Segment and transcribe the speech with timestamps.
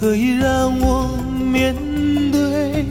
[0.00, 1.06] 可以让我
[1.52, 1.76] 面
[2.32, 2.86] 对，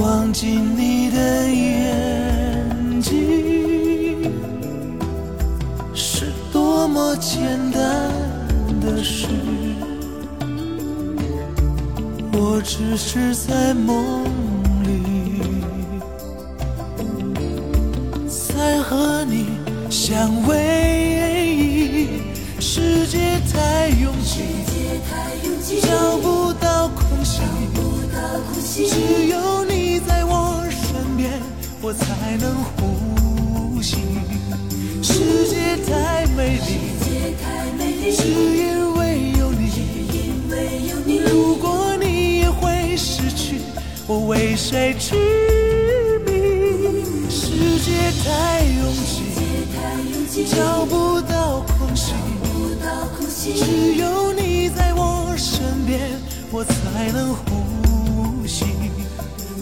[0.00, 4.30] 忘记你的眼睛。
[5.92, 7.42] 是多么简
[7.72, 8.12] 单
[8.80, 9.26] 的事，
[12.32, 14.24] 我只是在梦
[14.84, 15.50] 里，
[18.28, 19.46] 在和你
[19.90, 20.52] 相偎。
[22.60, 23.18] 世界
[23.52, 24.43] 太拥挤，
[25.64, 27.40] 找不到空隙，
[28.86, 31.40] 只有你在我身边，
[31.80, 33.96] 我才能呼吸。
[35.02, 36.68] 世界太美丽，
[38.14, 38.22] 只
[38.56, 39.62] 因为有你。
[41.30, 43.60] 如果你也会失去，
[44.06, 45.16] 我为谁痴
[46.26, 46.30] 迷？
[47.30, 48.92] 世界太拥
[50.30, 52.12] 挤，找不到空隙，
[53.54, 55.23] 只有你在我身
[55.86, 56.00] 边，
[56.50, 58.64] 我才能呼吸。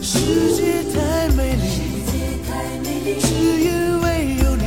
[0.00, 1.64] 世界太美丽，
[3.20, 3.26] 只
[3.60, 4.62] 因为有你。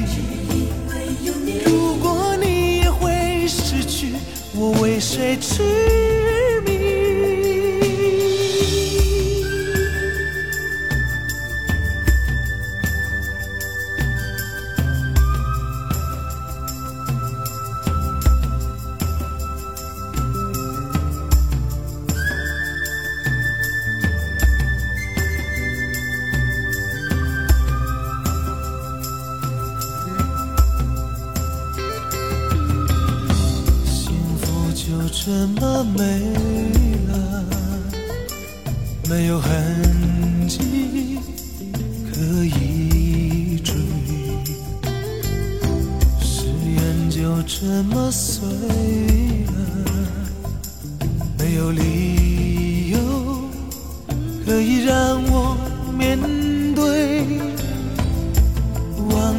[1.65, 4.13] 如果你也会失去，
[4.55, 5.63] 我为谁痴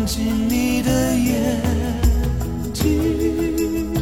[0.06, 1.60] 忘记你的眼
[2.72, 3.92] 睛。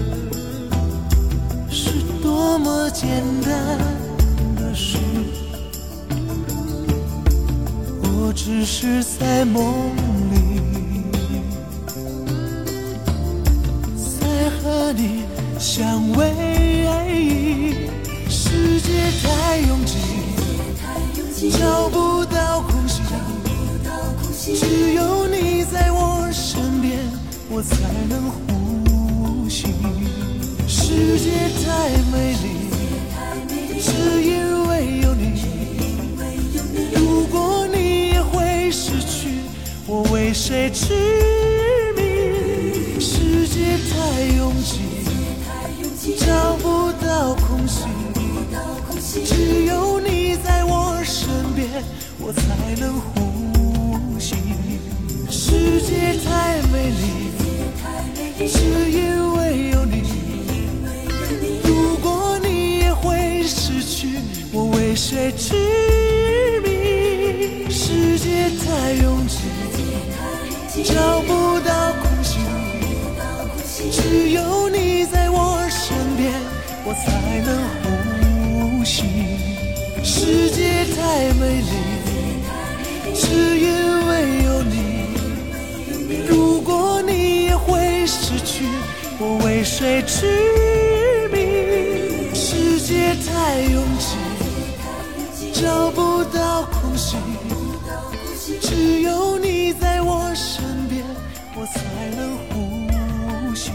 [1.70, 3.78] 是多么简单
[4.54, 4.98] 的事，
[8.02, 9.96] 我只是在梦
[10.30, 10.60] 里，
[13.96, 15.24] 在和你
[15.58, 16.34] 相偎。
[18.28, 18.92] 世界
[19.22, 22.60] 太拥挤，找不到
[24.52, 26.98] 只有你在我身边，
[27.48, 27.76] 我才
[28.10, 29.68] 能呼吸。
[30.68, 31.30] 世界
[31.64, 32.46] 太美丽，
[33.80, 33.90] 只
[34.22, 35.40] 因为有你。
[36.94, 39.40] 如果你也会失去，
[39.86, 40.92] 我为谁痴
[41.96, 43.00] 迷？
[43.00, 47.86] 世界太拥挤，找不到空隙。
[49.24, 51.82] 只有你在我身边，
[52.18, 52.42] 我才
[52.78, 53.23] 能呼。
[55.54, 58.58] 世界太美丽，只
[58.90, 58.98] 因
[59.34, 60.02] 为有你。
[61.62, 64.18] 如果你也会失去，
[64.52, 65.54] 我为谁痴
[66.64, 67.70] 迷？
[67.70, 69.38] 世界太拥挤，
[70.82, 72.40] 找不到空隙。
[73.92, 76.32] 只有你在我身边，
[76.84, 77.06] 我才
[77.46, 77.48] 能
[78.80, 79.04] 呼吸。
[80.02, 81.70] 世界太美丽，
[83.14, 83.93] 只因
[88.14, 88.64] 失去，
[89.18, 92.32] 我为谁痴迷？
[92.32, 97.16] 世界太拥挤，找不到空隙。
[98.60, 101.04] 只有你在我身边，
[101.56, 101.80] 我才
[102.14, 103.72] 能呼吸。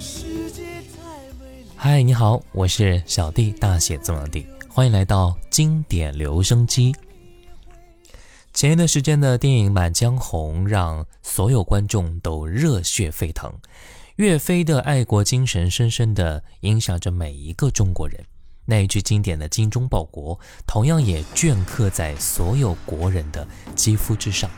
[0.00, 0.62] 世界
[0.92, 1.06] 太
[1.38, 1.68] 美丽。
[1.76, 6.92] 嗨，你好，我是小弟，大写字母弟，欢迎来到经典留声机。
[8.56, 13.52] 前一段时间的电影《满江红》让所有观众都热血沸腾，
[14.14, 18.18] 岳飞的爱国精神深深地影响着每一个中国人。
[18.64, 24.50] 那一句经典的“精忠报国”，同样也镌刻在所有国人的肌肤之上。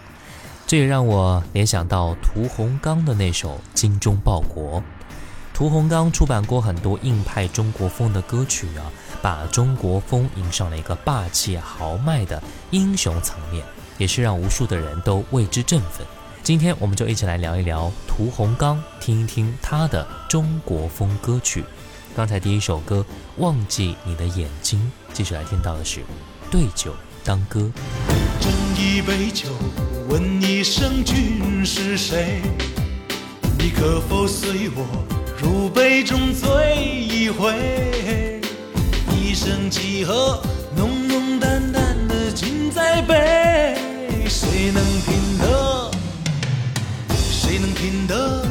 [0.65, 4.81] 这也让我联想到屠洪刚的那首《精忠报国》。
[5.53, 12.41] 屠洪刚出版过很多硬派中国风的歌曲啊，把中国风迎上了一个霸气豪迈的
[12.71, 13.67] 英雄层面，
[13.99, 16.07] 也是让无数的人都为之振奋。
[16.43, 21.63] 今天我们就一起来聊一聊屠洪刚，听一听他的中国风歌曲。
[22.17, 23.05] 刚才第一首歌
[23.43, 24.81] 《忘记你的眼睛》，
[25.13, 26.01] 继续来听到的是
[26.51, 27.61] 《对酒当歌》。
[28.41, 28.49] 斟
[28.81, 29.49] 一杯酒，
[30.09, 32.41] 问一声君是谁？
[33.59, 34.87] 你可否随我
[35.43, 38.41] 入杯中醉一回？
[39.13, 40.43] 一生几何，
[40.75, 43.48] 浓浓淡淡的尽在杯，
[44.41, 45.91] 谁能拼得？
[47.33, 48.45] 谁能拼得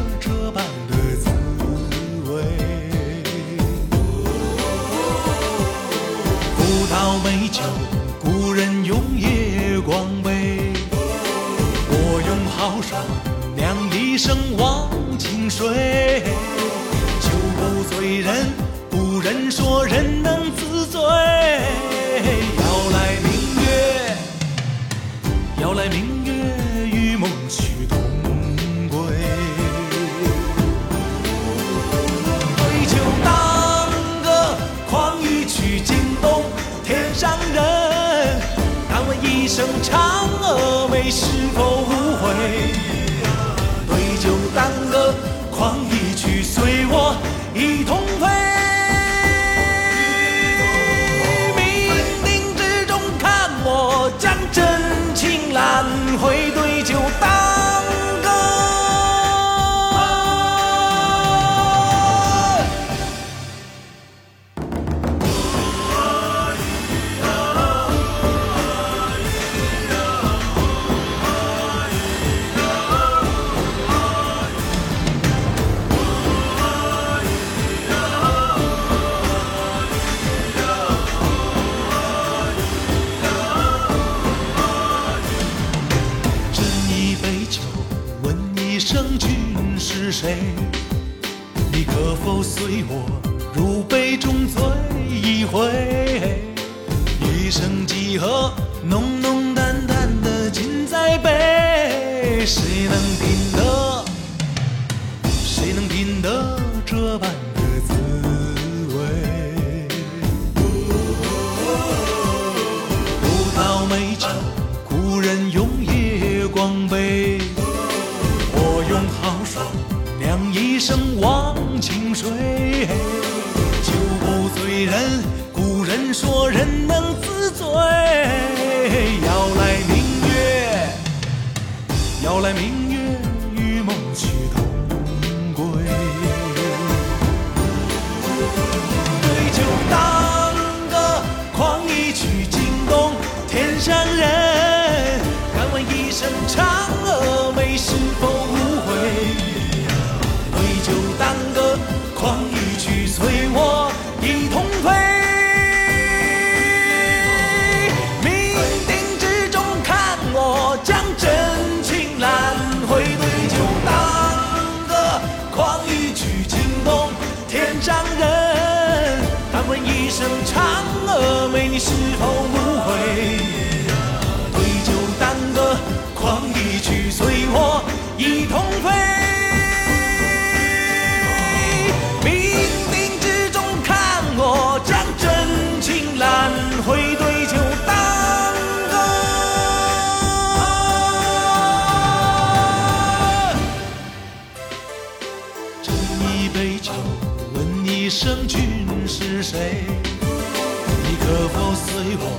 [201.98, 202.30] 随我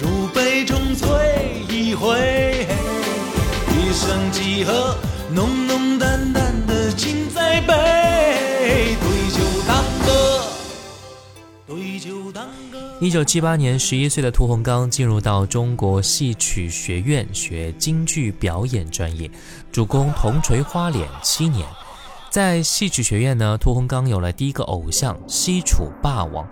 [0.00, 1.06] 入杯中醉
[1.68, 2.66] 一回？
[3.68, 4.96] 一声几何，
[5.30, 10.42] 浓浓淡淡的敬在杯，对酒当歌，
[11.66, 12.78] 对酒当歌。
[13.02, 19.30] 一九七八年，十一岁的屠洪刚进入到中国戏曲学院学京剧表演专业，
[19.70, 21.68] 主攻铜锤花脸七年。
[22.30, 26.48] 在戏曲学院呢，屠洪刚有了第一个偶像西楚霸王。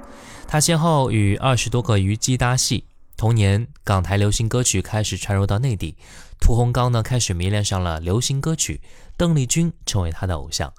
[0.50, 2.82] 他先后与二十多个虞姬搭戏。
[3.16, 5.94] 同年，港台流行歌曲开始传入到内地，
[6.40, 8.80] 屠洪刚呢开始迷恋上了流行歌曲，
[9.16, 10.72] 邓丽君成为他的偶像。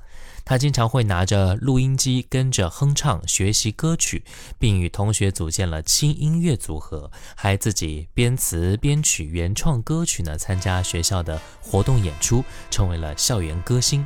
[0.44, 4.26] 他经常会拿着录音机跟着哼唱学习歌曲，
[4.60, 14.06] 并与同学组建了轻音乐组合，还自己编词编曲原创歌曲呢，参加学校的活动演出，成为了校园歌星。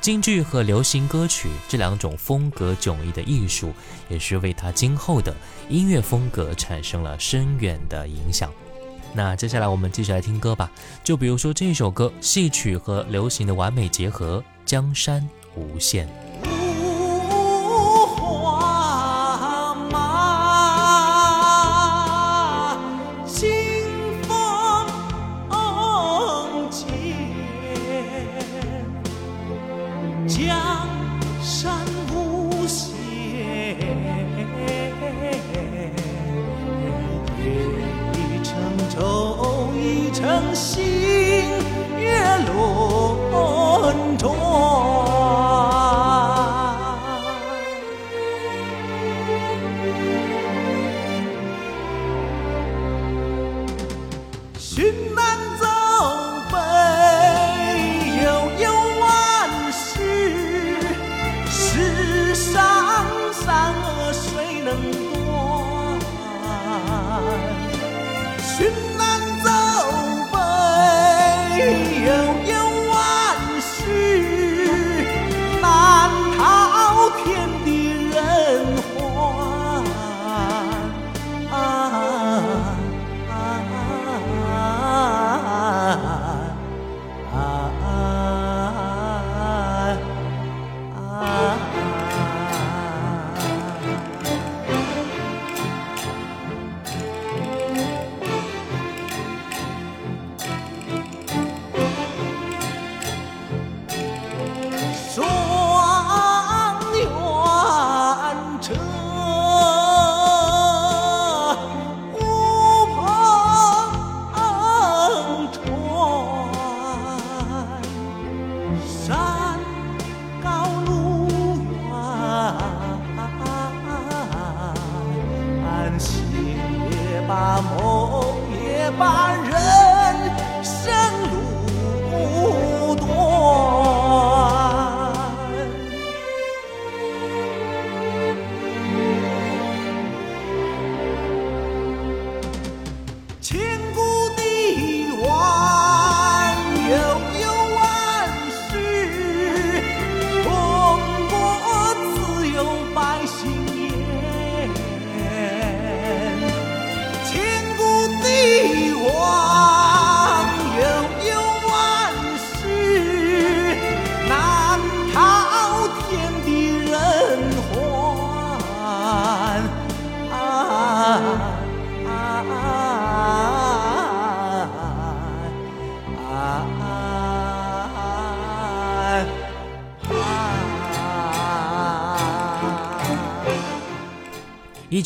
[0.00, 3.72] 京剧和流行歌曲这两种风格迥异的艺术，
[4.08, 5.34] 也是为他今后的
[5.68, 8.50] 音乐风格产生了深远的影响。
[9.12, 10.70] 那接下来我们继续来听歌吧，
[11.02, 16.06] 就比如说这首歌，戏曲和流行的完美结合，《江山无限》。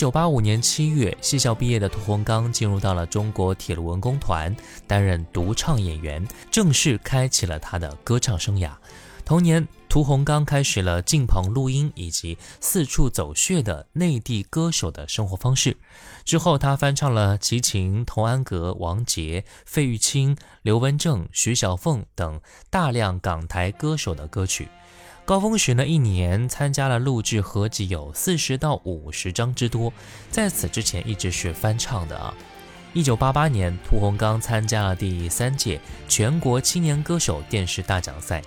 [0.03, 4.53] 九八五年七月，戏校毕业的屠洪刚进入到了中国铁路文工团，
[4.85, 8.73] 担任独唱演员，正式开启了他的歌唱生涯。
[9.25, 15.77] 同年，屠洪刚开始了进棚录音以及四处走穴的内地歌手的生活方式。
[16.25, 22.41] 之后，他翻唱了齐秦、童安格、王杰、费玉清、刘文正、徐小凤等
[22.71, 24.67] 大量港台歌手的歌曲。
[25.25, 29.93] 高峰时呢，一年参加了录制合集有四十到五十张之多。
[30.33, 32.35] 在此之前一直是翻唱的啊。
[32.93, 38.43] 一九八八年，屠洪刚参加了第三届全国青年歌手电视大奖赛，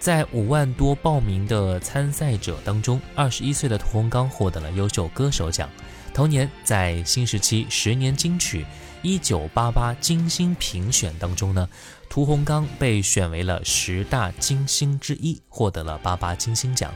[0.00, 5.70] 在五万多报名的参赛者当中，二十一岁的屠洪刚获得了优秀歌手奖。
[6.12, 8.66] 同年，在新时期十年金曲
[9.00, 11.68] 一九八八金星评选当中呢，
[12.16, 16.90] 屠洪刚被选为了十大金星之一，获得了八八金星奖。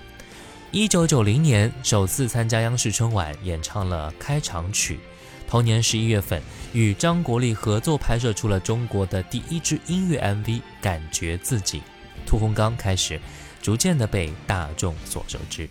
[0.71, 4.99] 一九九零年，首次参加央视春晚，演唱了开场曲。
[5.47, 10.47] 同年十一月份，与张国立合作拍摄出了中国的第一支音乐 MV
[10.81, 11.81] 《感觉自己》，
[12.27, 13.21] 屠洪刚开始
[13.61, 15.69] 逐渐的被大众所熟知。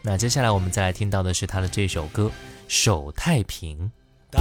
[0.00, 2.26] 那接下来我们再来听到的是他的这首歌
[2.68, 3.90] 《守太平》。
[4.30, 4.40] 大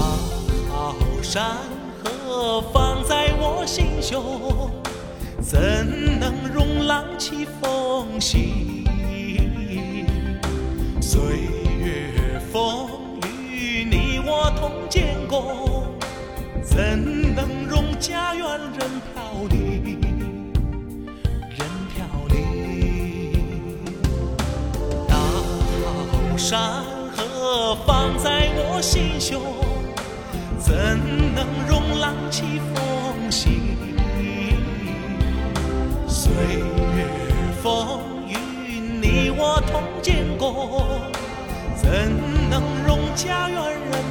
[1.23, 1.57] 山
[2.03, 3.30] 河放在
[3.65, 4.71] 心胸，
[5.41, 5.59] 怎
[6.19, 8.85] 能容浪起风息？
[11.01, 11.21] 岁
[11.79, 12.89] 月风
[13.23, 14.11] 雨你。
[14.23, 15.83] 我同见过，
[16.63, 19.99] 怎能容家园人飘零？
[21.49, 22.37] 人飘零。
[25.07, 29.41] 大好山河放在我心胸，
[30.57, 30.73] 怎
[31.35, 32.90] 能容浪起风
[33.31, 33.77] 心？
[36.07, 37.07] 岁月
[37.63, 38.35] 风雨，
[39.01, 41.09] 你我同见过，
[41.75, 41.89] 怎
[42.49, 44.10] 能容家园人？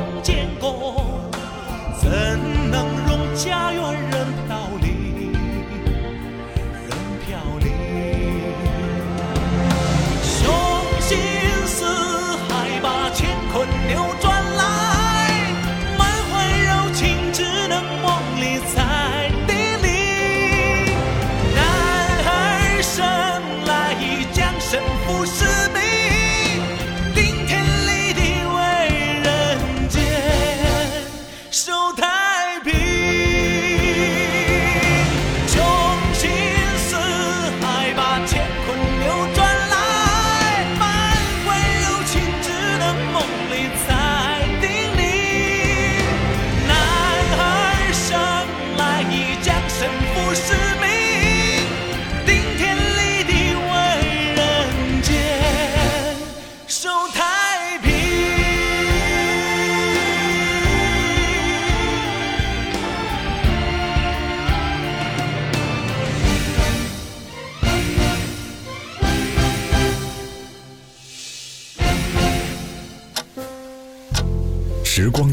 [0.00, 0.39] 你我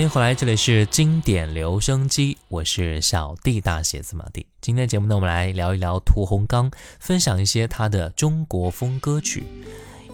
[0.00, 4.46] 欢迎回来，这里是经典留声机，我是小弟大写字母弟。
[4.62, 9.44] 今天节目呢，我们来聊一聊屠洪刚，分享一些他的中国风歌曲。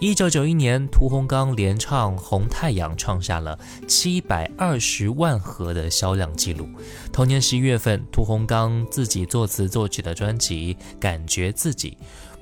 [0.01, 6.67] 一九九一年，屠洪刚连唱《红太阳》，创下了七百二十万盒的销量记录。
[7.13, 11.97] 同年十一月份，屠洪刚自己作词作曲的专辑《感觉自己》。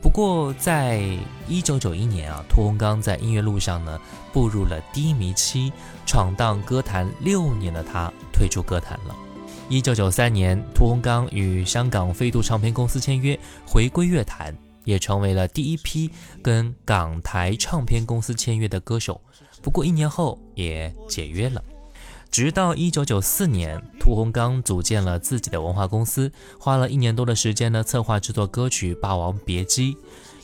[0.05, 1.01] 不过，在
[1.47, 3.99] 一九九一年啊，屠洪刚在音乐路上呢
[4.31, 5.73] 步入了低迷期，
[6.05, 9.15] 闯荡歌坛六年的他退出歌坛了。
[9.67, 19.19] 一九九三年，屠洪刚与香港飞度唱片公司签约，回归乐坛，也成为了第一批跟港台唱片公司签约的歌手。
[19.63, 21.59] 不过一年后也解约了。
[22.35, 29.93] 直到一九九四年，屠洪刚组建了自己的文化公司，花了一年多的时间呢，策划制作歌曲《霸王别姬》。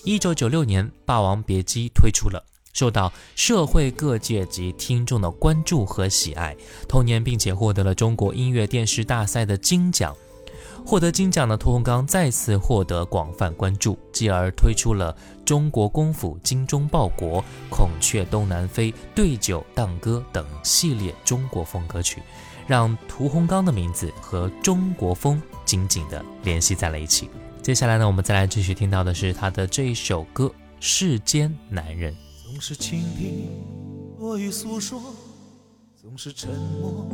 [0.05, 6.55] 一九九六年，《霸王别姬》推出了，受到社会各界及听众的关注和喜爱。
[6.87, 10.15] 同年，并且获得了中国音乐电视大赛的金奖。
[10.85, 15.15] 获得金奖的屠洪刚再次获得广泛关注，继而推出了
[15.45, 22.21] 《中国功夫》《精忠报国》《孔雀东南飞》《对酒当歌》等系列中国风歌曲，
[22.67, 27.29] 让屠洪刚的名字和中国风紧紧地联系在了一起。
[27.61, 30.45] 接下来呢，我们再来继续听到的是他的这一首歌
[30.79, 32.13] 《世间男人》。
[32.43, 33.47] 总是倾听
[34.19, 34.99] 多于诉说，
[35.95, 37.07] 总是沉默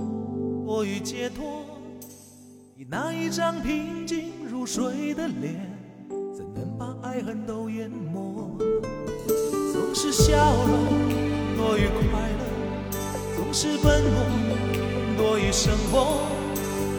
[0.66, 1.77] 多于解脱。
[2.80, 5.60] 你那一张平静如水的脸，
[6.32, 8.56] 怎能把爱恨都淹没？
[9.74, 10.86] 总是笑容
[11.58, 12.96] 多于快乐，
[13.36, 14.04] 总是奔
[14.46, 14.56] 波
[15.18, 16.22] 多于生活。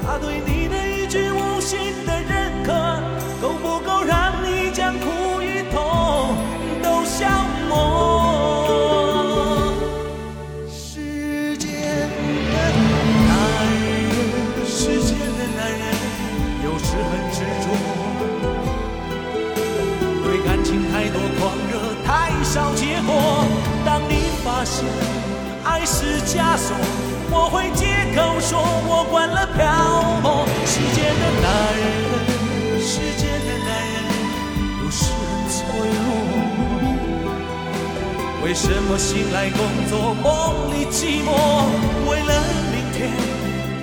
[0.03, 2.18] 他对你的一句无心的
[24.71, 24.85] 现
[25.65, 26.77] 爱是枷锁，
[27.31, 29.65] 我会借口说我惯了漂
[30.21, 30.47] 泊。
[30.67, 31.47] 世间的男
[31.81, 31.85] 人，
[32.79, 33.97] 世间的男人，
[34.85, 35.57] 有时很脆
[36.05, 36.07] 弱。
[38.45, 40.27] 为什么醒来工作，梦
[40.75, 41.29] 里寂寞？
[42.09, 42.31] 为了
[42.71, 42.99] 明天，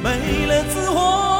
[0.03, 0.05] 没
[0.45, 1.34] 了自我。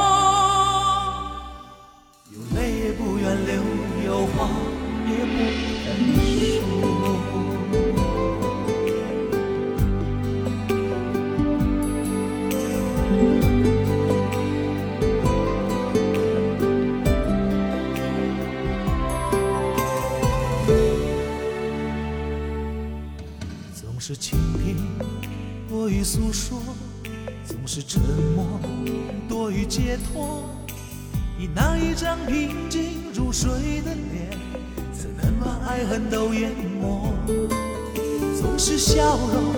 [38.86, 39.52] 笑容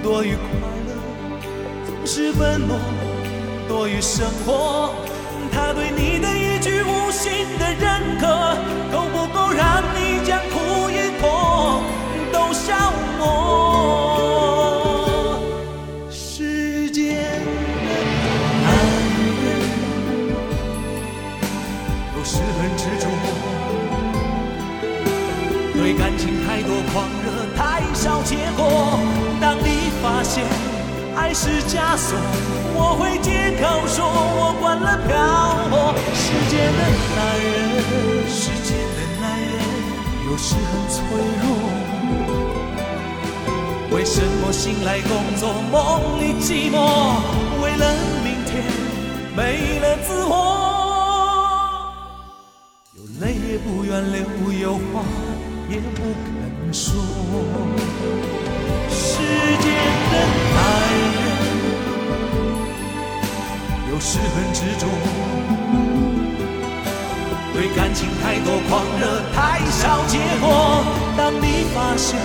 [0.00, 0.44] 多于快
[0.86, 0.94] 乐，
[1.84, 2.78] 总是奔波
[3.66, 4.94] 多于生活。
[5.50, 8.28] 他对你的一句无心的认可，
[8.92, 11.82] 够不够让你将苦与痛
[12.32, 13.49] 都消磨？
[30.02, 30.44] 发现
[31.14, 32.16] 爱是枷锁，
[32.74, 35.10] 我会借口说我惯了漂
[35.68, 35.94] 泊。
[36.14, 36.80] 世间的
[37.16, 37.50] 男人，
[38.28, 39.52] 世间的男人
[40.26, 40.98] 有时很脆
[41.42, 41.44] 弱。
[43.90, 46.74] 为什么醒来工作，梦里寂寞？
[47.62, 47.84] 为了
[48.24, 48.64] 明天，
[49.36, 50.32] 没了自我。
[52.96, 54.24] 有泪也不愿流，
[54.58, 55.04] 有话
[55.68, 56.94] 也不肯说。
[63.92, 64.86] 有时很执着，
[67.52, 70.84] 对感情太多狂热，太少结果。
[71.18, 72.16] 当你发现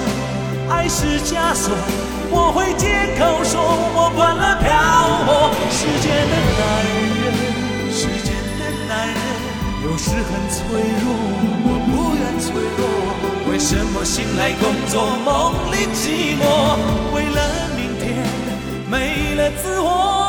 [0.70, 1.76] 爱是枷锁，
[2.30, 3.60] 我会借口说
[3.96, 4.70] 我惯了漂
[5.26, 5.50] 泊。
[5.72, 6.62] 世间的男
[7.18, 7.34] 人，
[7.92, 9.18] 世间的男人
[9.86, 10.62] 有时很脆
[11.02, 11.06] 弱，
[11.66, 12.80] 我不愿脆弱。
[13.52, 16.78] 为什么醒来工作，梦里寂寞？
[17.12, 17.40] 为了
[17.76, 18.24] 明天，
[18.88, 20.25] 没了自我。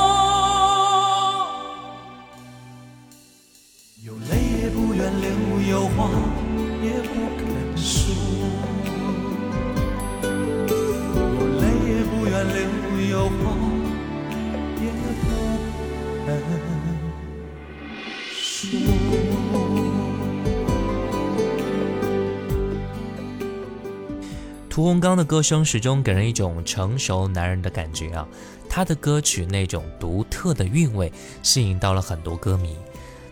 [24.77, 28.29] 屠洪刚的歌声始终给人一种成熟男人的感觉啊，
[28.69, 31.11] 他的歌曲那种独特的韵味
[31.43, 32.77] 吸引到了很多歌迷。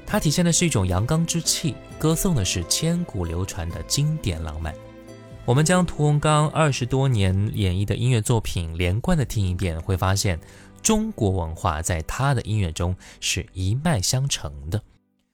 [0.07, 4.75] 他体现的是一种阳刚之气，歌颂的是千古流传的经典浪漫。
[5.45, 10.41] 我们将屠洪刚二十多年演绎的音乐作品连贯的听一遍，会发现
[10.81, 14.83] 中国文化在他的音乐中是一脉相承的。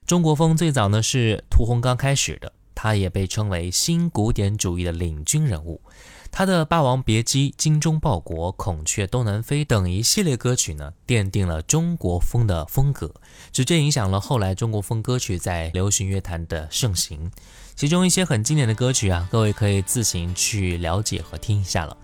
[0.05, 2.53] 中国风最早呢是屠洪刚开始的。
[2.83, 5.83] 他也被称为新古典主义的领军人物。
[6.31, 13.15] 他的《霸王别姬》《精忠报国》《孔雀东南飞》等一系列歌曲呢，奠定了中国风的风格，
[13.53, 17.31] 直接影响了后来中国风歌曲在流行乐坛的盛行。
[17.77, 21.95] 其中一些很经典的歌曲啊，各位可以自行去了解和听一下了。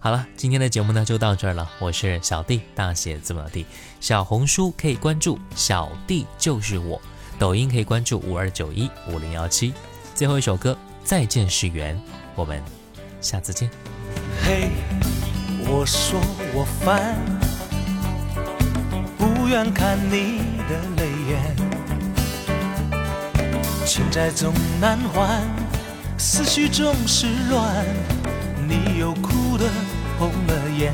[0.00, 1.70] 好了，今天的节目呢就到这儿了。
[1.78, 3.64] 我是小弟，大写字母的弟。
[4.00, 7.00] 小红书可以关注小弟就是我，
[7.38, 9.72] 抖音可以关注五二九一五零幺七。
[10.14, 10.72] 最后一首歌
[11.04, 11.96] 《再见是缘》，
[12.36, 12.62] 我们
[13.20, 13.68] 下次见。
[14.44, 14.70] 嘿，
[15.66, 16.20] 我说
[16.54, 17.16] 我烦，
[19.18, 21.56] 不愿看你的泪眼，
[23.84, 25.42] 情债总难还，
[26.16, 27.84] 思绪总是乱，
[28.68, 29.68] 你又哭得
[30.16, 30.92] 红了眼。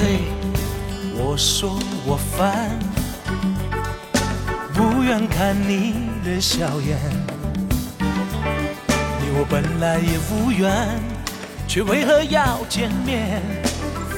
[0.00, 0.18] 嘿，
[1.14, 2.95] 我说我烦。
[5.06, 6.98] 愿看你的笑颜。
[9.20, 11.00] 你我本来也无缘，
[11.68, 13.40] 却为何要见面？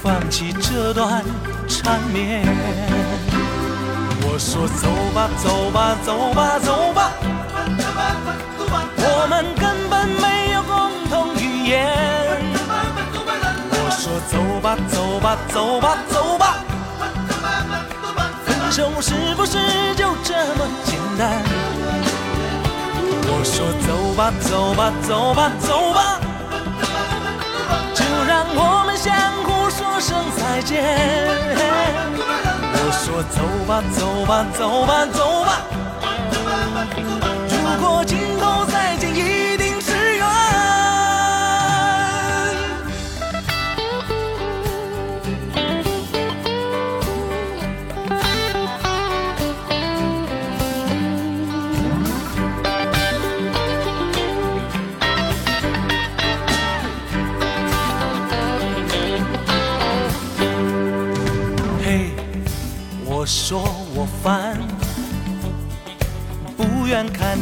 [0.02, 1.22] 放弃这段
[1.68, 2.42] 缠绵。
[4.22, 7.12] 我说走吧，走吧，走吧，走吧，
[8.96, 11.92] 我们根本没有共同语言。
[13.70, 16.64] 我说走吧，走吧，走吧，走吧，
[19.00, 19.58] 是不是
[19.96, 21.42] 就这么简单？
[23.30, 26.18] 我说走吧，走吧，走吧，走吧，
[27.94, 29.14] 就让我们相
[29.44, 30.82] 互说声再见。
[32.72, 35.50] 我说走吧，走吧，走吧，走吧。
[37.48, 38.04] 如果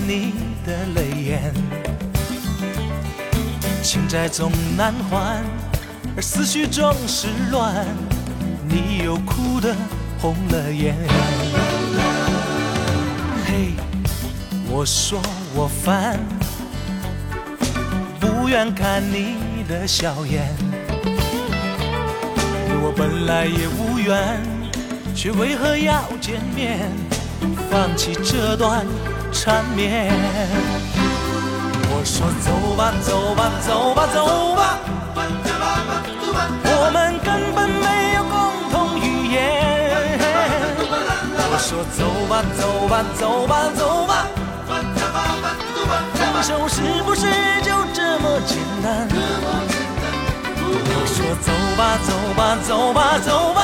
[0.07, 1.53] 你的泪眼，
[3.83, 5.43] 情债总难还，
[6.15, 7.85] 而思绪总是乱，
[8.69, 9.75] 你又哭得
[10.21, 10.95] 红了眼。
[13.47, 13.73] 嘿，
[14.71, 15.21] 我说
[15.57, 16.21] 我烦，
[18.21, 20.55] 不愿看你的笑颜。
[22.81, 24.41] 我本来也无缘，
[25.17, 26.89] 却为何要见面？
[27.69, 28.87] 放弃这段
[29.33, 30.13] 缠绵。
[31.89, 34.79] 我说走吧，走吧，走吧，走吧，
[36.63, 38.35] 我们根本没有共
[38.71, 39.35] 同语言。
[41.39, 44.27] 我说走吧，走吧，走吧，走吧，
[46.15, 47.27] 分手是不是
[47.63, 49.09] 就这么简单？
[50.69, 53.59] 我说走吧，走吧，走吧，走吧，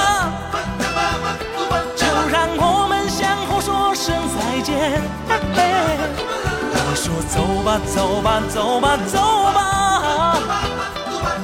[7.03, 9.19] 说走吧，走吧，走吧，走
[9.53, 10.39] 吧，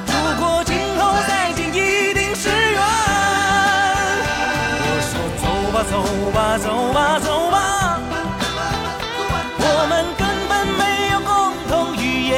[0.06, 2.80] 如果今后再见，一定是缘。
[4.84, 5.92] 我说走吧，走
[6.30, 7.98] 吧，走吧，走吧，
[9.58, 11.28] 我们根本没有共
[11.68, 12.36] 同语言。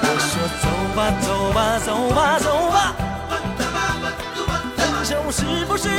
[0.00, 0.64] 我说走
[0.96, 2.96] 吧，走吧，走吧，走吧，
[4.78, 5.90] 分手是不是